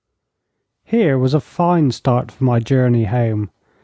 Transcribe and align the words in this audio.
Here 0.83 1.19
was 1.19 1.35
a 1.35 1.39
fine 1.39 1.91
start 1.91 2.31
for 2.31 2.43
my 2.43 2.59
journey 2.59 3.03
home. 3.05 3.51